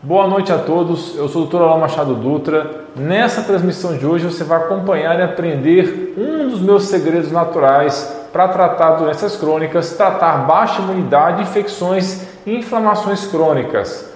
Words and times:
Boa 0.00 0.28
noite 0.28 0.52
a 0.52 0.58
todos, 0.58 1.16
eu 1.16 1.28
sou 1.28 1.42
o 1.42 1.46
Dr. 1.46 1.56
Alain 1.56 1.80
Machado 1.80 2.14
Dutra. 2.14 2.84
Nessa 2.94 3.42
transmissão 3.42 3.96
de 3.96 4.06
hoje 4.06 4.26
você 4.26 4.44
vai 4.44 4.58
acompanhar 4.58 5.18
e 5.18 5.22
aprender 5.22 6.14
um 6.16 6.48
dos 6.48 6.60
meus 6.60 6.84
segredos 6.84 7.32
naturais 7.32 8.28
para 8.32 8.46
tratar 8.46 8.92
doenças 8.92 9.34
crônicas, 9.34 9.94
tratar 9.94 10.46
baixa 10.46 10.80
imunidade, 10.80 11.42
infecções 11.42 12.28
e 12.46 12.54
inflamações 12.54 13.26
crônicas. 13.26 14.08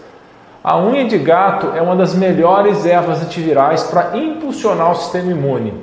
A 0.62 0.78
unha 0.78 1.04
de 1.04 1.18
gato 1.18 1.72
é 1.74 1.82
uma 1.82 1.96
das 1.96 2.14
melhores 2.14 2.86
ervas 2.86 3.20
antivirais 3.20 3.82
para 3.82 4.16
impulsionar 4.16 4.92
o 4.92 4.94
sistema 4.94 5.32
imune. 5.32 5.74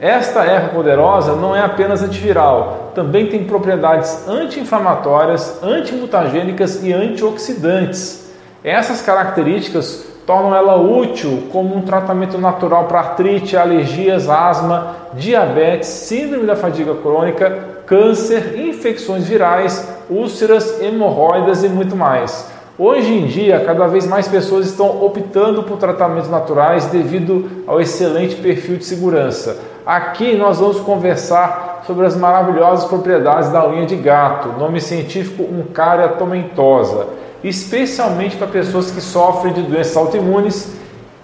Esta 0.00 0.46
erva 0.46 0.70
poderosa 0.70 1.36
não 1.36 1.54
é 1.54 1.60
apenas 1.60 2.02
antiviral, 2.02 2.92
também 2.94 3.26
tem 3.26 3.44
propriedades 3.44 4.26
anti-inflamatórias, 4.26 5.62
antimutagênicas 5.62 6.82
e 6.82 6.90
antioxidantes. 6.90 8.25
Essas 8.66 9.00
características 9.00 10.04
tornam 10.26 10.52
ela 10.52 10.74
útil 10.74 11.44
como 11.52 11.76
um 11.76 11.82
tratamento 11.82 12.36
natural 12.36 12.86
para 12.86 12.98
artrite, 12.98 13.56
alergias, 13.56 14.28
asma, 14.28 14.96
diabetes, 15.14 15.88
síndrome 15.88 16.46
da 16.46 16.56
fadiga 16.56 16.96
crônica, 16.96 17.76
câncer, 17.86 18.58
infecções 18.58 19.28
virais, 19.28 19.88
úlceras, 20.10 20.82
hemorroidas 20.82 21.62
e 21.62 21.68
muito 21.68 21.94
mais. 21.94 22.50
Hoje 22.76 23.14
em 23.14 23.26
dia, 23.28 23.62
cada 23.64 23.86
vez 23.86 24.04
mais 24.04 24.26
pessoas 24.26 24.66
estão 24.66 25.00
optando 25.00 25.62
por 25.62 25.78
tratamentos 25.78 26.28
naturais 26.28 26.86
devido 26.86 27.62
ao 27.68 27.80
excelente 27.80 28.34
perfil 28.34 28.78
de 28.78 28.84
segurança. 28.84 29.58
Aqui 29.86 30.36
nós 30.36 30.58
vamos 30.58 30.80
conversar 30.80 31.84
sobre 31.86 32.04
as 32.04 32.16
maravilhosas 32.16 32.84
propriedades 32.86 33.48
da 33.48 33.64
unha 33.68 33.86
de 33.86 33.94
gato, 33.94 34.58
nome 34.58 34.80
científico 34.80 35.44
Uncaria 35.44 36.08
tomentosa 36.08 37.25
especialmente 37.44 38.36
para 38.36 38.46
pessoas 38.46 38.90
que 38.90 39.00
sofrem 39.00 39.52
de 39.52 39.62
doenças 39.62 39.96
autoimunes 39.96 40.68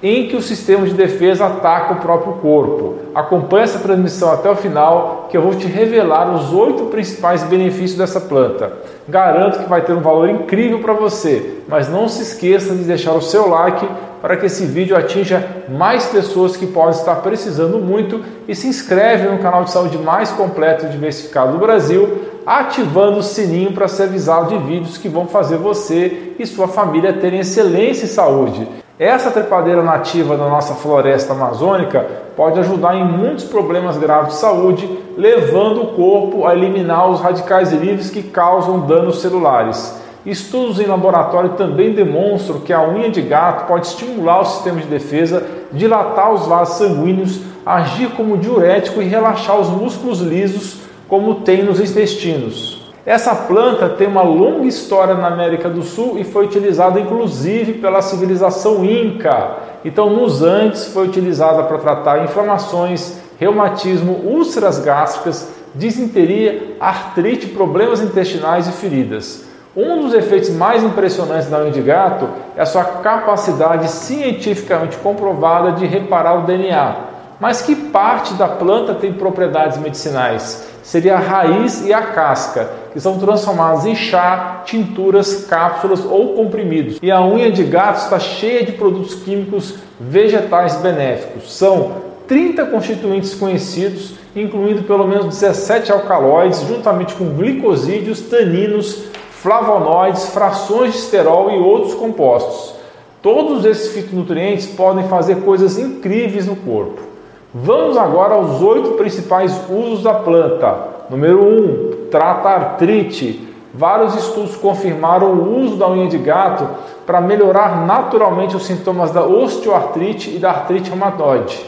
em 0.02 0.26
que 0.26 0.34
o 0.34 0.42
sistema 0.42 0.86
de 0.86 0.94
defesa 0.94 1.46
ataca 1.46 1.94
o 1.94 2.00
próprio 2.00 2.34
corpo. 2.34 2.96
Acompanhe 3.14 3.64
essa 3.64 3.78
transmissão 3.78 4.32
até 4.32 4.50
o 4.50 4.56
final, 4.56 5.28
que 5.30 5.36
eu 5.36 5.42
vou 5.42 5.54
te 5.54 5.66
revelar 5.66 6.34
os 6.34 6.52
oito 6.52 6.86
principais 6.86 7.44
benefícios 7.44 7.96
dessa 7.96 8.20
planta. 8.20 8.72
Garanto 9.08 9.60
que 9.60 9.68
vai 9.68 9.82
ter 9.82 9.92
um 9.92 10.00
valor 10.00 10.28
incrível 10.28 10.80
para 10.80 10.92
você, 10.92 11.58
mas 11.68 11.88
não 11.88 12.08
se 12.08 12.22
esqueça 12.22 12.74
de 12.74 12.82
deixar 12.82 13.12
o 13.12 13.22
seu 13.22 13.48
like 13.48 13.88
para 14.20 14.36
que 14.36 14.46
esse 14.46 14.64
vídeo 14.64 14.96
atinja 14.96 15.44
mais 15.68 16.06
pessoas 16.06 16.56
que 16.56 16.66
podem 16.66 16.98
estar 16.98 17.16
precisando 17.16 17.78
muito 17.78 18.24
e 18.46 18.54
se 18.54 18.68
inscreve 18.68 19.28
no 19.28 19.38
canal 19.38 19.64
de 19.64 19.72
saúde 19.72 19.98
mais 19.98 20.30
completo 20.30 20.86
e 20.86 20.88
diversificado 20.88 21.52
do 21.52 21.58
Brasil 21.58 22.32
ativando 22.46 23.18
o 23.18 23.22
sininho 23.22 23.72
para 23.72 23.88
ser 23.88 24.04
avisado 24.04 24.48
de 24.48 24.64
vídeos 24.64 24.98
que 24.98 25.08
vão 25.08 25.26
fazer 25.26 25.56
você 25.56 26.34
e 26.38 26.46
sua 26.46 26.68
família 26.68 27.12
terem 27.12 27.40
excelência 27.40 28.04
e 28.04 28.08
saúde. 28.08 28.66
Essa 28.98 29.30
trepadeira 29.30 29.82
nativa 29.82 30.36
da 30.36 30.48
nossa 30.48 30.74
floresta 30.74 31.32
amazônica 31.32 32.06
pode 32.36 32.60
ajudar 32.60 32.94
em 32.94 33.04
muitos 33.04 33.44
problemas 33.44 33.96
graves 33.96 34.34
de 34.34 34.40
saúde, 34.40 34.88
levando 35.16 35.82
o 35.82 35.86
corpo 35.88 36.46
a 36.46 36.54
eliminar 36.54 37.08
os 37.08 37.20
radicais 37.20 37.72
livres 37.72 38.10
que 38.10 38.22
causam 38.22 38.80
danos 38.80 39.22
celulares. 39.22 39.98
Estudos 40.26 40.78
em 40.78 40.86
laboratório 40.86 41.50
também 41.50 41.94
demonstram 41.94 42.60
que 42.60 42.72
a 42.72 42.82
unha 42.82 43.10
de 43.10 43.22
gato 43.22 43.66
pode 43.66 43.86
estimular 43.86 44.40
o 44.40 44.44
sistema 44.44 44.80
de 44.80 44.86
defesa, 44.86 45.42
dilatar 45.72 46.32
os 46.32 46.46
vasos 46.46 46.76
sanguíneos, 46.76 47.40
agir 47.64 48.10
como 48.10 48.36
diurético 48.36 49.00
e 49.00 49.08
relaxar 49.08 49.58
os 49.58 49.68
músculos 49.68 50.20
lisos 50.20 50.82
como 51.08 51.36
tem 51.36 51.62
nos 51.62 51.80
intestinos. 51.80 52.81
Essa 53.04 53.34
planta 53.34 53.88
tem 53.88 54.06
uma 54.06 54.22
longa 54.22 54.64
história 54.64 55.14
na 55.14 55.26
América 55.26 55.68
do 55.68 55.82
Sul 55.82 56.18
e 56.18 56.24
foi 56.24 56.44
utilizada 56.44 57.00
inclusive 57.00 57.74
pela 57.74 58.00
civilização 58.00 58.84
Inca. 58.84 59.56
Então, 59.84 60.10
nos 60.10 60.40
Andes, 60.40 60.86
foi 60.86 61.08
utilizada 61.08 61.64
para 61.64 61.78
tratar 61.78 62.22
inflamações, 62.22 63.18
reumatismo, 63.40 64.12
úlceras 64.24 64.78
gástricas, 64.78 65.52
disenteria, 65.74 66.76
artrite, 66.78 67.48
problemas 67.48 68.00
intestinais 68.00 68.68
e 68.68 68.72
feridas. 68.72 69.46
Um 69.76 70.02
dos 70.02 70.14
efeitos 70.14 70.50
mais 70.50 70.84
impressionantes 70.84 71.48
da 71.48 71.58
unha 71.58 71.72
de 71.72 71.80
gato 71.80 72.28
é 72.56 72.62
a 72.62 72.66
sua 72.66 72.84
capacidade 72.84 73.90
cientificamente 73.90 74.96
comprovada 74.98 75.72
de 75.72 75.86
reparar 75.86 76.38
o 76.38 76.42
DNA. 76.42 77.11
Mas 77.42 77.60
que 77.60 77.74
parte 77.74 78.34
da 78.34 78.46
planta 78.46 78.94
tem 78.94 79.12
propriedades 79.12 79.76
medicinais? 79.76 80.72
seria 80.82 81.14
a 81.14 81.20
raiz 81.20 81.86
e 81.86 81.92
a 81.92 82.02
casca, 82.02 82.68
que 82.92 83.00
são 83.00 83.18
transformadas 83.18 83.86
em 83.86 83.94
chá, 83.94 84.62
tinturas, 84.66 85.46
cápsulas 85.46 86.04
ou 86.04 86.34
comprimidos. 86.34 86.98
E 87.00 87.10
a 87.10 87.24
unha 87.24 87.50
de 87.50 87.62
gato 87.64 88.02
está 88.02 88.18
cheia 88.18 88.64
de 88.64 88.72
produtos 88.72 89.14
químicos 89.14 89.76
vegetais 89.98 90.76
benéficos. 90.76 91.56
São 91.56 91.92
30 92.26 92.66
constituintes 92.66 93.34
conhecidos, 93.34 94.14
incluindo 94.34 94.82
pelo 94.82 95.06
menos 95.06 95.38
17 95.38 95.92
alcaloides, 95.92 96.60
juntamente 96.66 97.14
com 97.14 97.26
glicosídeos, 97.26 98.20
taninos, 98.20 99.04
flavonoides, 99.30 100.26
frações 100.26 100.92
de 100.92 100.98
esterol 100.98 101.50
e 101.50 101.58
outros 101.58 101.94
compostos. 101.94 102.74
Todos 103.22 103.64
esses 103.64 103.92
fitonutrientes 103.92 104.66
podem 104.66 105.06
fazer 105.08 105.36
coisas 105.36 105.78
incríveis 105.78 106.46
no 106.46 106.56
corpo. 106.56 107.11
Vamos 107.54 107.98
agora 107.98 108.32
aos 108.32 108.62
oito 108.62 108.92
principais 108.92 109.54
usos 109.68 110.02
da 110.02 110.14
planta. 110.14 110.74
Número 111.10 111.44
1, 111.44 111.44
um, 111.44 111.90
trata 112.10 112.48
artrite. 112.48 113.46
Vários 113.74 114.14
estudos 114.14 114.56
confirmaram 114.56 115.34
o 115.34 115.60
uso 115.60 115.76
da 115.76 115.86
unha 115.86 116.08
de 116.08 116.16
gato 116.16 116.66
para 117.04 117.20
melhorar 117.20 117.84
naturalmente 117.84 118.56
os 118.56 118.64
sintomas 118.64 119.10
da 119.10 119.22
osteoartrite 119.26 120.34
e 120.34 120.38
da 120.38 120.48
artrite 120.48 120.88
reumatoide. 120.88 121.62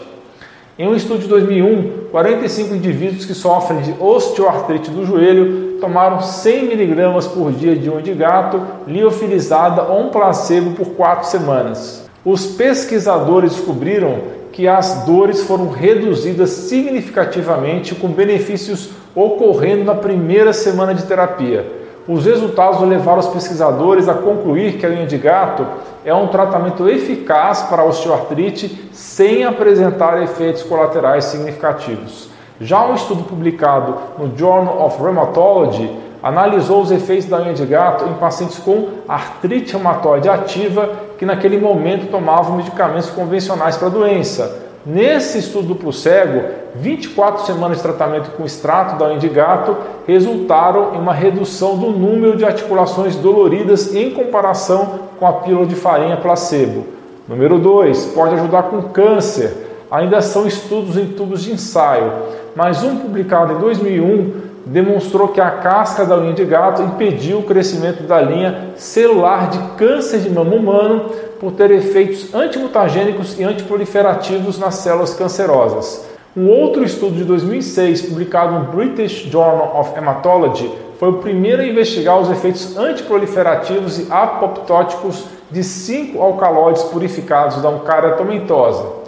Em 0.78 0.88
um 0.88 0.94
estudo 0.94 1.20
de 1.20 1.28
2001, 1.28 2.08
45 2.10 2.74
indivíduos 2.74 3.26
que 3.26 3.34
sofrem 3.34 3.82
de 3.82 3.94
osteoartrite 4.00 4.90
do 4.90 5.04
joelho 5.04 5.80
tomaram 5.82 6.22
100 6.22 6.72
mg 6.72 7.28
por 7.34 7.52
dia 7.52 7.76
de 7.76 7.90
unha 7.90 8.00
de 8.00 8.14
gato 8.14 8.58
liofilizada 8.86 9.82
ou 9.82 10.00
um 10.00 10.08
placebo 10.08 10.70
por 10.70 10.94
4 10.94 11.26
semanas. 11.28 12.08
Os 12.24 12.46
pesquisadores 12.46 13.52
descobriram 13.52 14.43
que 14.54 14.68
as 14.68 15.02
dores 15.04 15.42
foram 15.42 15.68
reduzidas 15.68 16.50
significativamente, 16.50 17.92
com 17.92 18.06
benefícios 18.06 18.90
ocorrendo 19.12 19.82
na 19.82 19.96
primeira 19.96 20.52
semana 20.52 20.94
de 20.94 21.02
terapia. 21.02 21.66
Os 22.06 22.24
resultados 22.24 22.80
levaram 22.82 23.18
os 23.18 23.26
pesquisadores 23.26 24.08
a 24.08 24.14
concluir 24.14 24.74
que 24.74 24.86
a 24.86 24.90
unha 24.90 25.06
de 25.06 25.18
gato 25.18 25.66
é 26.04 26.14
um 26.14 26.28
tratamento 26.28 26.88
eficaz 26.88 27.62
para 27.62 27.82
a 27.82 27.84
osteoartrite 27.84 28.90
sem 28.92 29.42
apresentar 29.42 30.22
efeitos 30.22 30.62
colaterais 30.62 31.24
significativos. 31.24 32.28
Já 32.60 32.86
um 32.86 32.94
estudo 32.94 33.24
publicado 33.24 33.96
no 34.16 34.38
Journal 34.38 34.86
of 34.86 35.02
Rheumatology 35.02 35.90
analisou 36.22 36.80
os 36.80 36.92
efeitos 36.92 37.26
da 37.26 37.38
unha 37.38 37.54
de 37.54 37.66
gato 37.66 38.08
em 38.08 38.14
pacientes 38.14 38.58
com 38.58 38.90
artrite 39.08 39.72
reumatoide 39.72 40.28
ativa 40.28 40.88
que 41.18 41.26
naquele 41.26 41.58
momento 41.58 42.10
tomavam 42.10 42.56
medicamentos 42.56 43.10
convencionais 43.10 43.76
para 43.76 43.88
a 43.88 43.90
doença. 43.90 44.64
Nesse 44.86 45.38
estudo 45.38 45.68
duplo 45.68 45.92
cego, 45.92 46.44
24 46.74 47.46
semanas 47.46 47.78
de 47.78 47.82
tratamento 47.82 48.32
com 48.32 48.44
extrato 48.44 48.98
da 48.98 49.06
unha 49.06 49.18
de 49.18 49.28
gato 49.30 49.76
resultaram 50.06 50.94
em 50.94 50.98
uma 50.98 51.14
redução 51.14 51.78
do 51.78 51.90
número 51.90 52.36
de 52.36 52.44
articulações 52.44 53.16
doloridas 53.16 53.94
em 53.94 54.10
comparação 54.10 55.00
com 55.18 55.26
a 55.26 55.32
pílula 55.32 55.64
de 55.64 55.74
farinha 55.74 56.18
placebo. 56.18 56.84
Número 57.26 57.58
2, 57.58 58.06
pode 58.06 58.34
ajudar 58.34 58.64
com 58.64 58.82
câncer. 58.82 59.86
Ainda 59.90 60.20
são 60.20 60.46
estudos 60.46 60.98
em 60.98 61.06
tubos 61.06 61.42
de 61.42 61.52
ensaio, 61.52 62.12
mas 62.54 62.82
um 62.82 62.96
publicado 62.96 63.54
em 63.54 63.58
2001 63.58 64.43
demonstrou 64.66 65.28
que 65.28 65.40
a 65.40 65.50
casca 65.50 66.04
da 66.04 66.16
unha 66.18 66.32
de 66.32 66.44
gato 66.44 66.82
impediu 66.82 67.38
o 67.38 67.42
crescimento 67.42 68.04
da 68.04 68.20
linha 68.20 68.70
celular 68.76 69.50
de 69.50 69.58
câncer 69.76 70.20
de 70.20 70.30
mama 70.30 70.54
humano 70.54 71.10
por 71.38 71.52
ter 71.52 71.70
efeitos 71.70 72.34
antimutagênicos 72.34 73.38
e 73.38 73.44
antiproliferativos 73.44 74.58
nas 74.58 74.76
células 74.76 75.14
cancerosas. 75.14 76.08
Um 76.36 76.48
outro 76.48 76.82
estudo 76.82 77.14
de 77.14 77.24
2006, 77.24 78.02
publicado 78.02 78.58
no 78.58 78.72
British 78.72 79.30
Journal 79.30 79.78
of 79.78 79.96
Hematology, 79.96 80.70
foi 80.98 81.10
o 81.10 81.18
primeiro 81.18 81.62
a 81.62 81.66
investigar 81.66 82.18
os 82.18 82.30
efeitos 82.30 82.76
antiproliferativos 82.76 83.98
e 83.98 84.06
apoptóticos 84.10 85.26
de 85.50 85.62
cinco 85.62 86.20
alcaloides 86.22 86.82
purificados 86.84 87.60
da 87.60 87.68
Uncaria 87.68 88.12
tomentosa. 88.12 89.03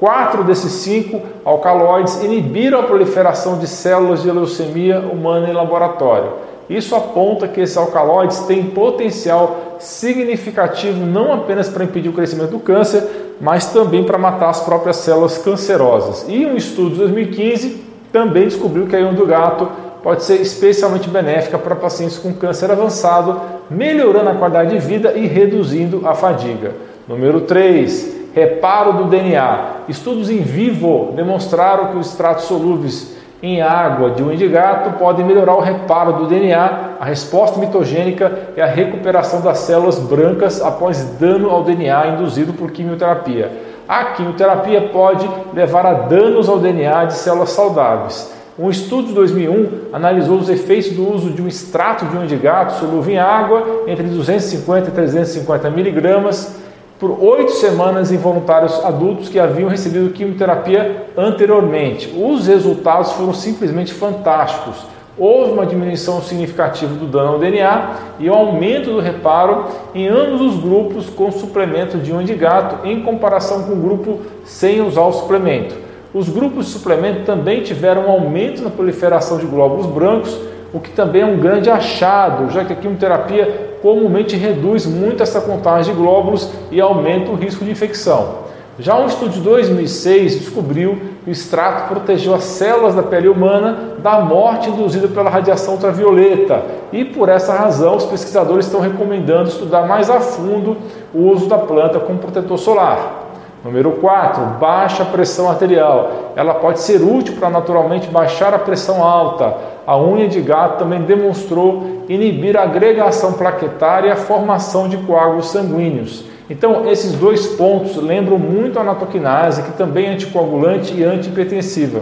Quatro 0.00 0.42
desses 0.42 0.72
cinco 0.72 1.20
alcaloides 1.44 2.24
inibiram 2.24 2.80
a 2.80 2.84
proliferação 2.84 3.58
de 3.58 3.66
células 3.66 4.22
de 4.22 4.30
leucemia 4.30 5.00
humana 5.00 5.50
em 5.50 5.52
laboratório. 5.52 6.32
Isso 6.70 6.96
aponta 6.96 7.46
que 7.46 7.60
esses 7.60 7.76
alcaloides 7.76 8.38
têm 8.40 8.64
potencial 8.64 9.76
significativo 9.78 11.04
não 11.04 11.34
apenas 11.34 11.68
para 11.68 11.84
impedir 11.84 12.08
o 12.08 12.14
crescimento 12.14 12.52
do 12.52 12.60
câncer, 12.60 13.36
mas 13.40 13.66
também 13.66 14.02
para 14.02 14.16
matar 14.16 14.48
as 14.48 14.60
próprias 14.60 14.96
células 14.96 15.36
cancerosas. 15.36 16.24
E 16.28 16.46
um 16.46 16.56
estudo 16.56 16.92
de 16.92 16.96
2015 17.00 17.84
também 18.10 18.44
descobriu 18.44 18.86
que 18.86 18.96
a 18.96 19.00
ion 19.00 19.12
do 19.12 19.26
gato 19.26 19.68
pode 20.02 20.24
ser 20.24 20.40
especialmente 20.40 21.10
benéfica 21.10 21.58
para 21.58 21.76
pacientes 21.76 22.16
com 22.16 22.32
câncer 22.32 22.70
avançado, 22.70 23.38
melhorando 23.68 24.30
a 24.30 24.34
qualidade 24.34 24.70
de 24.70 24.78
vida 24.78 25.12
e 25.12 25.26
reduzindo 25.26 26.08
a 26.08 26.14
fadiga. 26.14 26.72
Número 27.06 27.42
3, 27.42 28.30
reparo 28.32 28.92
do 28.94 29.04
DNA. 29.04 29.79
Estudos 29.90 30.30
em 30.30 30.38
vivo 30.38 31.12
demonstraram 31.16 31.88
que 31.88 31.96
os 31.96 32.10
extratos 32.10 32.44
solúveis 32.44 33.16
em 33.42 33.60
água 33.60 34.12
de 34.12 34.22
unha 34.22 34.36
de 34.36 34.46
gato 34.46 34.96
podem 35.00 35.26
melhorar 35.26 35.56
o 35.56 35.60
reparo 35.60 36.12
do 36.12 36.28
DNA, 36.28 36.90
a 37.00 37.04
resposta 37.04 37.58
mitogênica 37.58 38.50
e 38.56 38.60
a 38.60 38.66
recuperação 38.66 39.40
das 39.40 39.58
células 39.58 39.98
brancas 39.98 40.62
após 40.62 41.02
dano 41.18 41.50
ao 41.50 41.64
DNA 41.64 42.06
induzido 42.06 42.52
por 42.52 42.70
quimioterapia. 42.70 43.50
A 43.88 44.04
quimioterapia 44.12 44.90
pode 44.92 45.28
levar 45.52 45.84
a 45.84 45.92
danos 45.92 46.48
ao 46.48 46.60
DNA 46.60 47.06
de 47.06 47.14
células 47.14 47.50
saudáveis. 47.50 48.32
Um 48.56 48.70
estudo 48.70 49.08
de 49.08 49.14
2001 49.14 49.88
analisou 49.92 50.38
os 50.38 50.48
efeitos 50.48 50.92
do 50.92 51.12
uso 51.12 51.30
de 51.30 51.42
um 51.42 51.48
extrato 51.48 52.04
de 52.04 52.16
unha 52.16 52.28
de 52.28 52.36
gato 52.36 52.74
solúvel 52.74 53.14
em 53.14 53.18
água 53.18 53.82
entre 53.88 54.04
250 54.04 54.88
e 54.88 54.92
350 54.92 55.68
miligramas 55.70 56.69
por 57.00 57.18
oito 57.18 57.52
semanas 57.52 58.12
em 58.12 58.18
voluntários 58.18 58.84
adultos 58.84 59.30
que 59.30 59.40
haviam 59.40 59.70
recebido 59.70 60.12
quimioterapia 60.12 61.06
anteriormente. 61.16 62.14
Os 62.14 62.46
resultados 62.46 63.12
foram 63.12 63.32
simplesmente 63.32 63.94
fantásticos. 63.94 64.84
Houve 65.18 65.52
uma 65.52 65.64
diminuição 65.64 66.20
significativa 66.20 66.92
do 66.94 67.06
dano 67.06 67.32
ao 67.32 67.38
DNA 67.38 67.90
e 68.18 68.28
um 68.28 68.34
aumento 68.34 68.90
do 68.90 69.00
reparo 69.00 69.64
em 69.94 70.08
ambos 70.08 70.42
os 70.42 70.62
grupos 70.62 71.08
com 71.08 71.32
suplemento 71.32 71.96
de 71.96 72.12
unha 72.12 72.24
de 72.24 72.34
gato 72.34 72.86
em 72.86 73.00
comparação 73.00 73.62
com 73.62 73.72
o 73.72 73.76
grupo 73.76 74.20
sem 74.44 74.82
usar 74.82 75.02
o 75.02 75.12
suplemento. 75.12 75.74
Os 76.12 76.28
grupos 76.28 76.66
de 76.66 76.72
suplemento 76.72 77.24
também 77.24 77.62
tiveram 77.62 78.08
um 78.08 78.10
aumento 78.10 78.62
na 78.62 78.68
proliferação 78.68 79.38
de 79.38 79.46
glóbulos 79.46 79.86
brancos, 79.86 80.38
o 80.72 80.78
que 80.78 80.90
também 80.90 81.22
é 81.22 81.26
um 81.26 81.38
grande 81.38 81.70
achado, 81.70 82.50
já 82.50 82.64
que 82.64 82.74
a 82.74 82.76
quimioterapia 82.76 83.69
comumente 83.82 84.36
reduz 84.36 84.86
muito 84.86 85.22
essa 85.22 85.40
contagem 85.40 85.94
de 85.94 86.00
glóbulos 86.00 86.50
e 86.70 86.80
aumenta 86.80 87.30
o 87.30 87.34
risco 87.34 87.64
de 87.64 87.70
infecção. 87.70 88.50
Já 88.78 88.98
um 88.98 89.06
estudo 89.06 89.32
de 89.32 89.40
2006 89.40 90.40
descobriu 90.40 90.98
que 91.22 91.30
o 91.30 91.32
extrato 91.32 91.88
protegeu 91.88 92.34
as 92.34 92.44
células 92.44 92.94
da 92.94 93.02
pele 93.02 93.28
humana 93.28 93.96
da 93.98 94.20
morte 94.20 94.70
induzida 94.70 95.06
pela 95.06 95.28
radiação 95.28 95.74
ultravioleta 95.74 96.64
e 96.90 97.04
por 97.04 97.28
essa 97.28 97.52
razão 97.52 97.96
os 97.96 98.06
pesquisadores 98.06 98.64
estão 98.64 98.80
recomendando 98.80 99.50
estudar 99.50 99.86
mais 99.86 100.08
a 100.08 100.18
fundo 100.20 100.78
o 101.12 101.30
uso 101.30 101.46
da 101.46 101.58
planta 101.58 102.00
como 102.00 102.18
protetor 102.18 102.58
solar. 102.58 103.19
Número 103.62 103.92
4, 103.92 104.58
baixa 104.58 105.04
pressão 105.04 105.50
arterial. 105.50 106.32
Ela 106.34 106.54
pode 106.54 106.80
ser 106.80 107.02
útil 107.02 107.34
para 107.38 107.50
naturalmente 107.50 108.08
baixar 108.08 108.54
a 108.54 108.58
pressão 108.58 109.04
alta. 109.04 109.54
A 109.86 109.98
unha 110.00 110.28
de 110.28 110.40
gato 110.40 110.78
também 110.78 111.02
demonstrou 111.02 112.04
inibir 112.08 112.56
a 112.56 112.62
agregação 112.62 113.34
plaquetária 113.34 114.08
e 114.08 114.12
a 114.12 114.16
formação 114.16 114.88
de 114.88 114.96
coágulos 114.98 115.50
sanguíneos. 115.50 116.24
Então, 116.48 116.90
esses 116.90 117.12
dois 117.12 117.46
pontos 117.48 117.96
lembram 117.96 118.38
muito 118.38 118.78
a 118.78 118.82
natoquinase, 118.82 119.62
que 119.62 119.72
também 119.72 120.06
é 120.06 120.10
anticoagulante 120.12 120.94
e 120.94 121.04
antihipertensiva. 121.04 122.00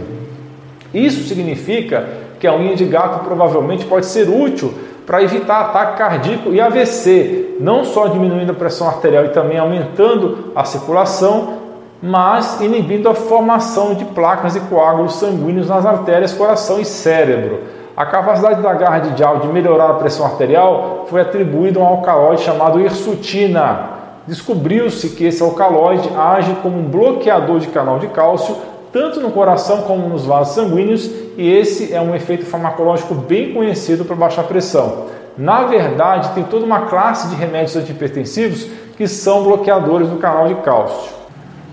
Isso 0.93 1.27
significa 1.27 2.07
que 2.39 2.47
a 2.47 2.55
unha 2.55 2.75
de 2.75 2.85
gato 2.85 3.23
provavelmente 3.25 3.85
pode 3.85 4.05
ser 4.05 4.29
útil 4.29 4.73
para 5.09 5.23
evitar 5.23 5.61
ataque 5.61 5.97
cardíaco 5.97 6.53
e 6.53 6.61
AVC, 6.61 7.55
não 7.59 7.83
só 7.83 8.05
diminuindo 8.05 8.51
a 8.51 8.53
pressão 8.53 8.87
arterial 8.87 9.25
e 9.25 9.29
também 9.29 9.57
aumentando 9.57 10.51
a 10.55 10.63
circulação, 10.63 11.53
mas 11.99 12.61
inibindo 12.61 13.09
a 13.09 13.15
formação 13.15 13.95
de 13.95 14.05
placas 14.05 14.55
e 14.55 14.59
coágulos 14.59 15.15
sanguíneos 15.15 15.67
nas 15.67 15.83
artérias, 15.83 16.31
coração 16.31 16.79
e 16.79 16.85
cérebro. 16.85 17.61
A 17.97 18.05
capacidade 18.05 18.61
da 18.61 18.71
garra 18.75 18.99
de 18.99 19.15
Dial 19.15 19.39
de 19.39 19.47
melhorar 19.47 19.89
a 19.89 19.93
pressão 19.95 20.27
arterial 20.27 21.07
foi 21.09 21.21
atribuída 21.21 21.79
a 21.79 21.83
um 21.83 21.87
alcaloide 21.87 22.43
chamado 22.43 22.79
hirsutina. 22.79 23.89
Descobriu-se 24.27 25.09
que 25.15 25.25
esse 25.25 25.41
alcaloide 25.41 26.07
age 26.15 26.53
como 26.61 26.77
um 26.77 26.83
bloqueador 26.83 27.57
de 27.57 27.69
canal 27.69 27.97
de 27.97 28.09
cálcio 28.09 28.55
tanto 28.91 29.19
no 29.19 29.31
coração 29.31 29.83
como 29.83 30.09
nos 30.09 30.25
vasos 30.25 30.55
sanguíneos, 30.55 31.09
e 31.37 31.49
esse 31.49 31.93
é 31.93 32.01
um 32.01 32.15
efeito 32.15 32.45
farmacológico 32.45 33.13
bem 33.13 33.53
conhecido 33.53 34.03
para 34.03 34.15
baixar 34.15 34.43
pressão. 34.43 35.05
Na 35.37 35.63
verdade, 35.63 36.33
tem 36.33 36.43
toda 36.43 36.65
uma 36.65 36.81
classe 36.81 37.29
de 37.29 37.35
remédios 37.35 37.75
antihipertensivos 37.75 38.67
que 38.97 39.07
são 39.07 39.43
bloqueadores 39.43 40.09
do 40.09 40.17
canal 40.17 40.47
de 40.47 40.55
cálcio. 40.55 41.11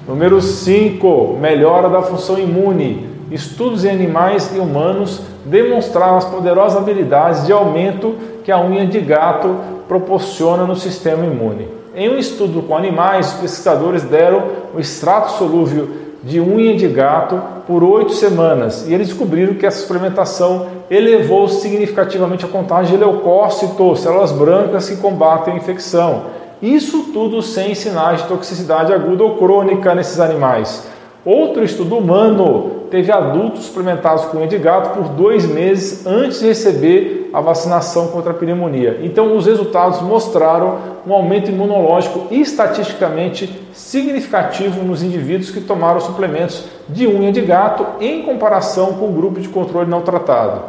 Número 0.07 0.41
5, 0.41 1.37
melhora 1.41 1.89
da 1.89 2.03
função 2.03 2.39
imune. 2.39 3.09
Estudos 3.31 3.85
em 3.85 3.91
animais 3.91 4.55
e 4.55 4.61
humanos 4.61 5.21
demonstraram 5.45 6.17
as 6.17 6.25
poderosas 6.25 6.79
habilidades 6.79 7.45
de 7.45 7.53
aumento 7.53 8.15
que 8.45 8.53
a 8.53 8.61
unha 8.61 8.87
de 8.87 9.01
gato 9.01 9.57
proporciona 9.89 10.65
no 10.65 10.77
sistema 10.77 11.27
imune. 11.27 11.67
Em 11.93 12.09
um 12.09 12.19
estudo 12.19 12.63
com 12.63 12.77
animais, 12.77 13.33
os 13.33 13.41
pesquisadores 13.41 14.05
deram 14.05 14.45
o 14.75 14.79
extrato 14.79 15.33
solúvel 15.33 15.89
de 16.23 16.41
unha 16.41 16.77
de 16.77 16.89
gato 16.89 17.41
por 17.67 17.85
oito 17.85 18.13
semanas 18.13 18.87
e 18.89 18.95
eles 18.95 19.09
descobriram 19.09 19.55
que 19.55 19.67
essa 19.67 19.81
suplementação 19.81 20.67
elevou 20.91 21.49
significativamente 21.49 22.45
a 22.45 22.49
contagem 22.49 22.97
de 22.97 23.05
leucócitos, 23.05 24.01
células 24.01 24.33
brancas 24.33 24.89
que 24.89 24.97
combatem 24.97 25.55
a 25.55 25.57
infecção. 25.57 26.25
Isso 26.61 27.11
tudo 27.13 27.43
sem 27.43 27.75
sinais 27.75 28.23
de 28.23 28.29
toxicidade 28.29 28.93
aguda 28.93 29.25
ou 29.25 29.37
crônica 29.37 29.95
nesses 29.95 30.19
animais. 30.19 30.87
Outro 31.25 31.65
estudo 31.65 31.97
humano 31.97 32.87
teve 32.91 33.11
adultos 33.11 33.65
suplementados 33.65 34.27
com 34.27 34.39
unha 34.39 34.47
de 34.47 34.59
gato 34.59 34.97
por 34.97 35.09
dois 35.09 35.45
meses 35.45 36.07
antes 36.07 36.41
de 36.41 36.47
receber 36.47 37.26
a 37.37 37.41
vacinação 37.43 38.09
contra 38.09 38.31
a 38.31 38.35
pneumonia. 38.35 39.01
Então, 39.03 39.37
os 39.37 39.45
resultados 39.45 40.01
mostraram 40.01 40.79
um 41.07 41.13
aumento 41.13 41.51
imunológico 41.51 42.29
estatisticamente 42.31 43.63
significativo 43.75 44.83
nos 44.83 45.03
indivíduos 45.03 45.51
que 45.51 45.61
tomaram 45.61 46.01
suplementos 46.01 46.65
de 46.89 47.07
unha 47.07 47.31
de 47.31 47.43
gato 47.43 48.03
em 48.03 48.23
comparação 48.23 48.95
com 48.95 49.11
o 49.11 49.13
grupo 49.13 49.39
de 49.39 49.51
controle 49.51 49.87
não 49.87 50.01
tratado. 50.01 50.63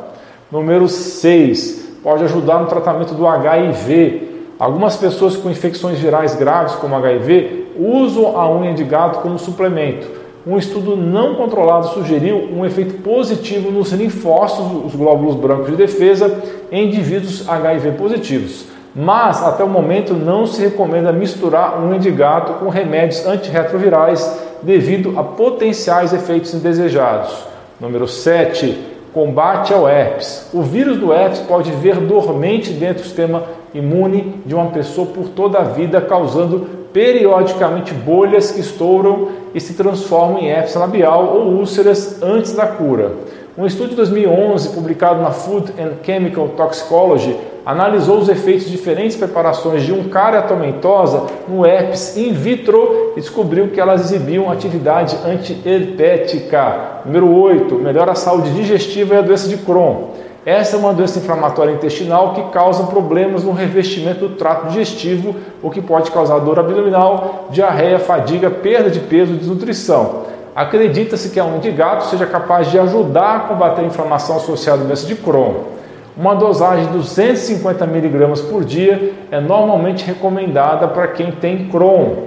Número 0.52 0.90
6. 0.90 2.00
Pode 2.04 2.25
ajudar 2.25 2.60
no 2.60 2.68
tratamento 2.68 3.14
do 3.14 3.25
HIV. 3.25 4.44
Algumas 4.60 4.98
pessoas 4.98 5.38
com 5.38 5.50
infecções 5.50 6.00
virais 6.00 6.36
graves, 6.36 6.75
como 6.75 6.98
HIV, 6.98 7.68
usam 7.80 8.38
a 8.38 8.52
unha 8.52 8.74
de 8.74 8.84
gato 8.84 9.19
como 9.22 9.40
suplemento 9.40 10.17
um 10.48 10.58
estudo 10.58 10.96
não 10.96 11.36
controlado 11.36 11.90
sugeriu 11.90 12.38
um 12.38 12.66
efeito 12.66 13.02
positivo 13.02 13.70
nos 13.70 13.92
linfócitos, 13.92 14.86
os 14.86 14.96
glóbulos 14.96 15.36
brancos 15.36 15.68
de 15.68 15.76
defesa, 15.76 16.42
em 16.72 16.88
indivíduos 16.88 17.48
HIV 17.50 17.92
positivos. 17.92 18.66
Mas, 18.96 19.44
até 19.44 19.64
o 19.64 19.70
momento, 19.70 20.14
não 20.14 20.48
se 20.48 20.62
recomenda 20.62 21.12
misturar 21.12 21.84
unha 21.84 22.00
de 22.00 22.10
gato 22.10 22.54
com 22.54 22.70
remédios 22.70 23.26
antirretrovirais 23.26 24.40
devido 24.62 25.19
a 25.19 25.24
potenciais 25.24 26.14
efeitos 26.14 26.54
indesejados. 26.54 27.44
Número 27.80 28.07
7. 28.07 28.95
Combate 29.14 29.74
ao 29.74 29.88
herpes. 29.88 30.50
O 30.54 30.62
vírus 30.62 30.98
do 30.98 31.12
herpes 31.12 31.40
pode 31.40 31.71
viver 31.71 31.98
dormente 31.98 32.71
dentro 32.71 33.04
do 33.04 33.07
sistema 33.07 33.44
imune 33.74 34.42
de 34.45 34.56
uma 34.56 34.68
pessoa 34.68 35.07
por 35.07 35.30
toda 35.30 35.59
a 35.59 35.64
vida, 35.64 36.02
causando 36.02 36.68
periodicamente 36.94 37.94
bolhas 37.94 38.52
que 38.52 38.62
estouram 38.62 39.30
e 39.54 39.59
se 39.59 39.74
transformam 39.74 40.40
em 40.40 40.50
herpes 40.50 40.76
labial 40.76 41.36
ou 41.36 41.47
úlceras 41.54 42.21
antes 42.24 42.54
da 42.54 42.66
cura. 42.66 43.12
Um 43.57 43.66
estudo 43.66 43.90
de 43.90 43.95
2011, 43.95 44.69
publicado 44.69 45.21
na 45.21 45.31
Food 45.31 45.74
and 45.80 45.94
Chemical 46.04 46.50
Toxicology, 46.50 47.36
analisou 47.66 48.19
os 48.19 48.30
efeitos 48.30 48.66
de 48.66 48.71
diferentes 48.71 49.18
preparações 49.18 49.83
de 49.83 49.92
um 49.92 50.09
caratomentosa 50.09 51.24
no 51.47 51.66
herpes 51.66 52.16
in 52.16 52.33
vitro 52.33 53.14
e 53.18 53.19
descobriu 53.19 53.69
que 53.69 53.80
elas 53.80 54.02
exibiam 54.02 54.52
atividade 54.52 55.18
antiherpética. 55.26 57.02
Número 57.04 57.30
8, 57.36 57.76
melhora 57.76 58.12
a 58.12 58.16
saúde 58.16 58.54
digestiva 58.54 59.16
e 59.16 59.18
a 59.18 59.21
doença 59.21 59.50
de 59.50 59.57
Crohn. 59.57 60.12
Essa 60.47 60.77
é 60.77 60.80
uma 60.80 60.94
doença 60.94 61.19
inflamatória 61.19 61.73
intestinal 61.73 62.33
que 62.33 62.42
causa 62.54 62.83
problemas 62.83 63.44
no 63.44 63.51
revestimento 63.51 64.30
do 64.30 64.35
trato 64.35 64.68
digestivo, 64.68 65.35
o 65.61 65.69
que 65.69 65.81
pode 65.81 66.09
causar 66.09 66.39
dor 66.39 66.57
abdominal, 66.57 67.47
diarreia, 67.49 67.99
fadiga, 67.99 68.49
perda 68.49 68.89
de 68.89 69.01
peso 69.01 69.33
e 69.33 69.35
desnutrição. 69.35 70.21
Acredita-se 70.56 71.31
que 71.31 71.39
a 71.42 71.44
unha 71.44 71.59
de 71.59 71.69
gato 71.69 72.06
seja 72.06 72.25
capaz 72.25 72.71
de 72.71 72.80
ajudar 72.80 73.35
a 73.35 73.39
combater 73.42 73.81
a 73.81 73.87
inflamação 73.87 74.37
associada 74.37 74.83
à 74.83 74.85
doença 74.85 75.06
de 75.06 75.16
Crohn. 75.16 75.66
Uma 76.16 76.33
dosagem 76.33 76.85
de 76.85 76.94
250 76.94 77.83
mg 77.83 78.44
por 78.44 78.63
dia 78.63 79.16
é 79.30 79.42
normalmente 79.42 80.06
recomendada 80.06 80.87
para 80.87 81.09
quem 81.09 81.30
tem 81.30 81.68
Crohn. 81.68 82.23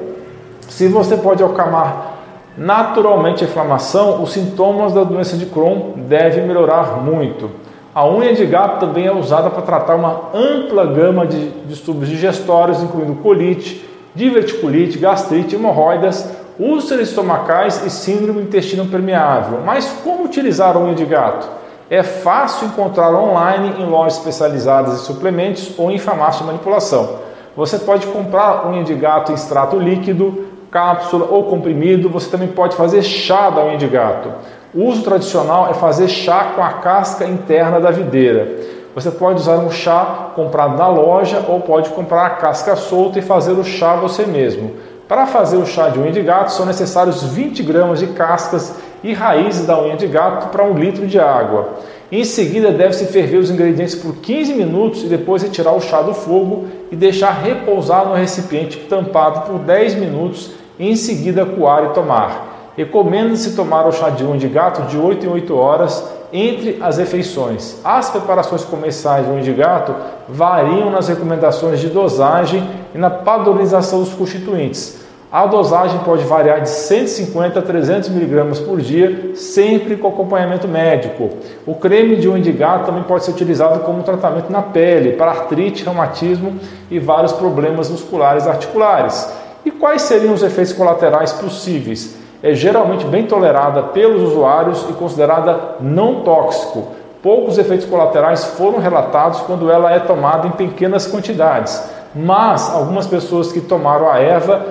Se 0.69 0.89
você 0.89 1.17
pode 1.17 1.43
acalmar 1.43 2.17
naturalmente 2.55 3.45
a 3.45 3.47
inflamação, 3.47 4.23
os 4.23 4.31
sintomas 4.33 4.93
da 4.93 5.05
doença 5.05 5.39
de 5.39 5.47
Crohn 5.47 5.93
devem 5.97 6.47
melhorar 6.47 7.03
muito. 7.03 7.70
A 7.93 8.07
unha 8.07 8.33
de 8.33 8.47
gato 8.47 8.79
também 8.79 9.07
é 9.07 9.13
usada 9.13 9.51
para 9.51 9.63
tratar 9.63 9.97
uma 9.97 10.31
ampla 10.33 10.87
gama 10.87 11.27
de 11.27 11.51
distúrbios 11.67 12.09
digestórios, 12.09 12.81
incluindo 12.81 13.17
colite, 13.17 13.85
diverticulite, 14.15 14.97
gastrite, 14.97 15.57
hemorroidas, 15.57 16.31
úlceras 16.57 17.09
estomacais 17.09 17.85
e 17.85 17.91
síndrome 17.91 18.43
do 18.43 18.47
intestino 18.47 18.87
permeável. 18.87 19.59
Mas 19.65 19.87
como 20.05 20.25
utilizar 20.25 20.77
a 20.77 20.79
unha 20.79 20.95
de 20.95 21.05
gato? 21.05 21.49
É 21.91 22.05
fácil 22.05 22.69
encontrar 22.69 23.13
online 23.13 23.83
em 23.83 23.87
lojas 23.87 24.19
especializadas 24.19 24.95
em 24.95 25.05
suplementos 25.05 25.73
ou 25.77 25.91
em 25.91 25.99
farmácia 25.99 26.43
de 26.43 26.47
manipulação. 26.47 27.19
Você 27.57 27.77
pode 27.81 28.07
comprar 28.07 28.69
unha 28.69 28.85
de 28.85 28.95
gato 28.95 29.33
em 29.33 29.35
extrato 29.35 29.77
líquido, 29.77 30.45
cápsula 30.71 31.27
ou 31.29 31.45
comprimido. 31.45 32.09
Você 32.11 32.31
também 32.31 32.47
pode 32.47 32.77
fazer 32.77 33.03
chá 33.03 33.51
da 33.51 33.65
unha 33.65 33.77
de 33.77 33.89
gato. 33.89 34.31
O 34.73 34.85
uso 34.85 35.03
tradicional 35.03 35.69
é 35.69 35.75
fazer 35.75 36.07
chá 36.07 36.53
com 36.55 36.63
a 36.63 36.75
casca 36.75 37.25
interna 37.25 37.81
da 37.81 37.91
videira. 37.91 38.49
Você 38.95 39.11
pode 39.11 39.41
usar 39.41 39.59
um 39.59 39.71
chá 39.71 40.31
comprado 40.37 40.77
na 40.77 40.87
loja 40.87 41.45
ou 41.49 41.61
pode 41.61 41.91
comprar 41.91 42.27
a 42.27 42.31
casca 42.31 42.77
solta 42.77 43.19
e 43.19 43.23
fazer 43.23 43.51
o 43.51 43.65
chá 43.65 43.97
você 43.97 44.25
mesmo. 44.25 44.75
Para 45.09 45.27
fazer 45.27 45.57
o 45.57 45.67
chá 45.67 45.89
de 45.89 45.99
unha 45.99 46.13
de 46.13 46.23
gato 46.23 46.53
são 46.53 46.65
necessários 46.65 47.21
20 47.21 47.65
gramas 47.65 47.99
de 47.99 48.07
cascas 48.09 48.77
e 49.03 49.13
raízes 49.13 49.67
da 49.67 49.77
unha 49.83 49.97
de 49.97 50.07
gato 50.07 50.51
para 50.51 50.65
um 50.65 50.79
litro 50.79 51.05
de 51.05 51.19
água. 51.19 51.71
Em 52.13 52.23
seguida, 52.23 52.71
deve-se 52.71 53.07
ferver 53.07 53.39
os 53.39 53.51
ingredientes 53.51 53.97
por 53.97 54.17
15 54.19 54.55
minutos 54.55 55.03
e 55.03 55.07
depois 55.07 55.43
retirar 55.43 55.73
o 55.73 55.81
chá 55.81 56.01
do 56.01 56.15
fogo 56.15 56.67
e 56.93 56.97
deixar 56.97 57.33
repousar 57.43 58.07
no 58.07 58.15
recipiente 58.15 58.79
tampado 58.89 59.51
por 59.51 59.59
10 59.59 59.97
minutos 59.97 60.53
em 60.79 60.95
seguida 60.95 61.45
coar 61.45 61.87
e 61.87 61.89
tomar. 61.89 62.50
Recomenda-se 62.81 63.55
tomar 63.55 63.87
o 63.87 63.93
chá 63.93 64.09
de 64.09 64.25
unha 64.25 64.39
de 64.39 64.49
gato 64.49 64.89
de 64.89 64.97
8 64.97 65.27
em 65.27 65.29
8 65.29 65.55
horas 65.55 66.03
entre 66.33 66.79
as 66.81 66.97
refeições. 66.97 67.79
As 67.85 68.09
preparações 68.09 68.65
comerciais 68.65 69.27
de 69.27 69.31
unha 69.31 69.43
de 69.43 69.53
gato 69.53 69.95
variam 70.27 70.91
nas 70.91 71.07
recomendações 71.07 71.79
de 71.79 71.91
dosagem 71.91 72.67
e 72.95 72.97
na 72.97 73.11
padronização 73.11 74.01
dos 74.01 74.15
constituintes. 74.15 74.99
A 75.31 75.45
dosagem 75.45 75.99
pode 76.07 76.25
variar 76.25 76.63
de 76.63 76.71
150 76.71 77.59
a 77.59 77.63
300 77.63 78.09
mg 78.09 78.63
por 78.63 78.81
dia, 78.81 79.33
sempre 79.35 79.99
com 79.99 80.09
acompanhamento 80.09 80.67
médico. 80.67 81.29
O 81.67 81.75
creme 81.75 82.17
de 82.17 82.31
unha 82.31 82.41
de 82.41 82.51
gato 82.51 82.87
também 82.87 83.03
pode 83.03 83.27
ser 83.27 83.33
utilizado 83.33 83.81
como 83.81 84.03
tratamento 84.03 84.51
na 84.51 84.63
pele, 84.63 85.13
para 85.19 85.33
artrite, 85.33 85.85
reumatismo 85.85 86.59
e 86.91 86.99
vários 86.99 87.33
problemas 87.33 87.91
musculares 87.91 88.47
articulares. 88.47 89.31
E 89.67 89.71
quais 89.71 90.01
seriam 90.01 90.33
os 90.33 90.43
efeitos 90.43 90.73
colaterais 90.73 91.35
possíveis? 91.35 92.19
É 92.43 92.55
geralmente 92.55 93.05
bem 93.05 93.27
tolerada 93.27 93.83
pelos 93.85 94.23
usuários 94.23 94.87
e 94.89 94.93
considerada 94.95 95.77
não 95.81 96.21
tóxico. 96.21 96.89
Poucos 97.23 97.59
efeitos 97.59 97.87
colaterais 97.87 98.45
foram 98.45 98.79
relatados 98.79 99.41
quando 99.41 99.71
ela 99.71 99.93
é 99.93 99.99
tomada 99.99 100.47
em 100.47 100.53
pequenas 100.53 101.07
quantidades 101.07 102.01
mas 102.15 102.71
algumas 102.71 103.07
pessoas 103.07 103.53
que 103.53 103.61
tomaram 103.61 104.11
a 104.11 104.19
erva 104.19 104.67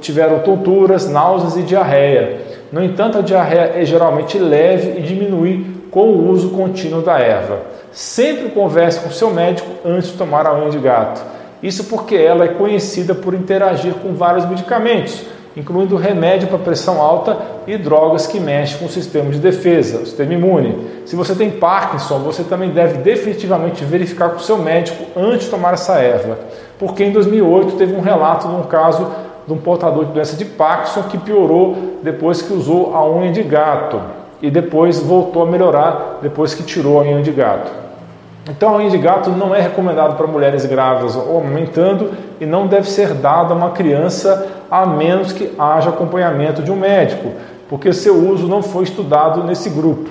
tiveram 0.00 0.40
tonturas, 0.40 1.08
náuseas 1.08 1.56
e 1.56 1.62
diarreia. 1.62 2.40
No 2.70 2.82
entanto, 2.82 3.18
a 3.18 3.22
diarreia 3.22 3.72
é 3.74 3.84
geralmente 3.84 4.38
leve 4.38 4.98
e 4.98 5.02
diminui 5.02 5.66
com 5.90 6.08
o 6.08 6.30
uso 6.30 6.50
contínuo 6.50 7.02
da 7.02 7.18
erva. 7.18 7.58
Sempre 7.92 8.50
converse 8.50 9.00
com 9.00 9.10
seu 9.10 9.30
médico 9.30 9.68
antes 9.84 10.10
de 10.10 10.18
tomar 10.18 10.46
a 10.46 10.54
unha 10.54 10.70
de 10.70 10.78
gato. 10.78 11.20
Isso 11.62 11.84
porque 11.84 12.14
ela 12.16 12.44
é 12.44 12.48
conhecida 12.48 13.14
por 13.14 13.34
interagir 13.34 13.94
com 13.94 14.14
vários 14.14 14.46
medicamentos, 14.46 15.24
incluindo 15.56 15.96
remédio 15.96 16.48
para 16.48 16.58
pressão 16.58 17.00
alta 17.00 17.38
e 17.66 17.76
drogas 17.76 18.26
que 18.26 18.40
mexem 18.40 18.78
com 18.78 18.86
o 18.86 18.88
sistema 18.88 19.30
de 19.30 19.38
defesa, 19.38 19.98
o 19.98 20.06
sistema 20.06 20.34
imune. 20.34 20.86
Se 21.06 21.14
você 21.14 21.34
tem 21.34 21.50
Parkinson, 21.50 22.18
você 22.18 22.42
também 22.42 22.70
deve 22.70 22.98
definitivamente 22.98 23.84
verificar 23.84 24.30
com 24.30 24.36
o 24.36 24.40
seu 24.40 24.58
médico 24.58 25.04
antes 25.16 25.44
de 25.44 25.50
tomar 25.50 25.74
essa 25.74 25.98
erva, 25.98 26.38
porque 26.78 27.04
em 27.04 27.12
2008 27.12 27.76
teve 27.76 27.94
um 27.94 28.00
relato 28.00 28.48
de 28.48 28.54
um 28.54 28.62
caso 28.64 29.06
de 29.46 29.52
um 29.52 29.58
portador 29.58 30.06
de 30.06 30.12
doença 30.12 30.36
de 30.36 30.44
Parkinson 30.44 31.04
que 31.04 31.18
piorou 31.18 31.98
depois 32.02 32.42
que 32.42 32.52
usou 32.52 32.94
a 32.94 33.08
unha 33.08 33.30
de 33.30 33.42
gato 33.42 34.00
e 34.40 34.50
depois 34.50 35.00
voltou 35.00 35.42
a 35.42 35.46
melhorar 35.46 36.18
depois 36.22 36.54
que 36.54 36.62
tirou 36.62 36.98
a 36.98 37.02
unha 37.02 37.22
de 37.22 37.30
gato. 37.30 37.83
Então 38.48 38.74
a 38.74 38.76
unha 38.76 38.90
de 38.90 38.98
gato 38.98 39.30
não 39.30 39.54
é 39.54 39.60
recomendado 39.60 40.16
para 40.16 40.26
mulheres 40.26 40.66
grávidas 40.66 41.16
ou 41.16 41.36
aumentando 41.36 42.12
e 42.38 42.44
não 42.44 42.66
deve 42.66 42.90
ser 42.90 43.14
dada 43.14 43.54
a 43.54 43.56
uma 43.56 43.70
criança 43.70 44.46
a 44.70 44.84
menos 44.84 45.32
que 45.32 45.52
haja 45.58 45.88
acompanhamento 45.88 46.62
de 46.62 46.70
um 46.70 46.76
médico, 46.76 47.32
porque 47.68 47.92
seu 47.92 48.14
uso 48.14 48.46
não 48.46 48.62
foi 48.62 48.84
estudado 48.84 49.42
nesse 49.44 49.70
grupo. 49.70 50.10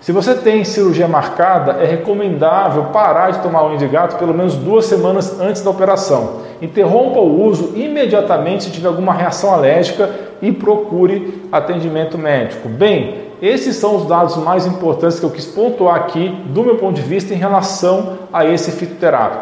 Se 0.00 0.12
você 0.12 0.34
tem 0.34 0.64
cirurgia 0.64 1.06
marcada, 1.06 1.72
é 1.72 1.84
recomendável 1.84 2.84
parar 2.84 3.32
de 3.32 3.40
tomar 3.40 3.66
unha 3.66 3.76
de 3.76 3.86
gato 3.86 4.16
pelo 4.16 4.32
menos 4.32 4.54
duas 4.54 4.86
semanas 4.86 5.38
antes 5.38 5.62
da 5.62 5.70
operação. 5.70 6.40
Interrompa 6.60 7.20
o 7.20 7.44
uso 7.44 7.72
imediatamente 7.76 8.64
se 8.64 8.70
tiver 8.70 8.88
alguma 8.88 9.12
reação 9.12 9.52
alérgica 9.52 10.10
e 10.40 10.52
procure 10.52 11.46
atendimento 11.52 12.16
médico. 12.16 12.66
Bem, 12.68 13.29
esses 13.42 13.76
são 13.76 13.96
os 13.96 14.06
dados 14.06 14.36
mais 14.36 14.66
importantes 14.66 15.18
que 15.18 15.24
eu 15.24 15.30
quis 15.30 15.46
pontuar 15.46 15.96
aqui 15.96 16.28
do 16.46 16.62
meu 16.62 16.76
ponto 16.76 16.94
de 16.96 17.02
vista 17.02 17.32
em 17.32 17.38
relação 17.38 18.18
a 18.32 18.44
esse 18.44 18.70
fitoterápico. 18.70 19.38